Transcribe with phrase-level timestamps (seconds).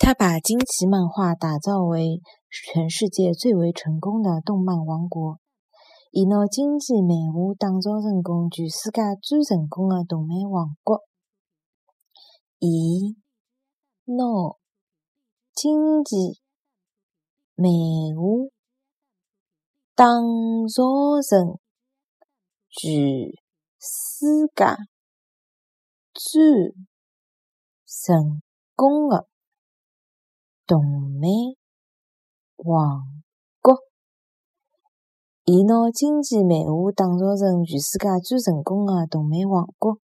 [0.00, 5.40] 他把惊奇漫画打造为全世界最为成功的动漫王国，
[6.12, 11.02] 伊拿惊奇漫画打造成功全世界最成功的动漫王国。
[12.60, 13.16] 伊
[14.04, 14.24] 拿
[15.52, 16.40] 惊奇
[17.56, 17.68] 漫
[18.16, 18.48] 画
[19.96, 21.58] 打造成
[22.70, 22.92] 全
[23.80, 24.64] 世界
[26.14, 26.72] 最
[27.84, 28.40] 成
[28.76, 29.28] 功的。
[30.68, 31.22] 动漫
[32.56, 33.06] 王
[33.62, 33.78] 国，
[35.46, 39.98] 伊拿经济漫画打造成全世界最成功的动漫王国。